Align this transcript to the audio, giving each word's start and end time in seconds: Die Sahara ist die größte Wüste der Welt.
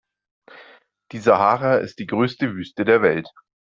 Die 1.11 1.19
Sahara 1.19 1.75
ist 1.75 1.99
die 1.99 2.07
größte 2.07 2.55
Wüste 2.55 2.85
der 2.85 3.03
Welt. 3.03 3.29